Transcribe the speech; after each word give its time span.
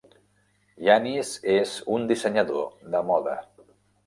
Yannis 0.87 1.33
és 1.57 1.75
un 1.97 2.09
dissenyador 2.13 2.67
de 2.97 3.05
moda. 3.13 3.37